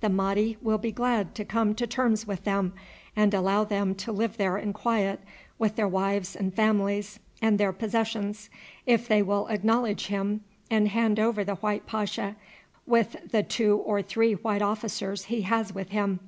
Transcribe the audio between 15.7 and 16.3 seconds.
with him.